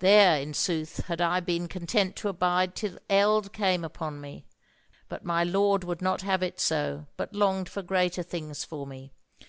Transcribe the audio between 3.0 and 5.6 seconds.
eld came upon me, but my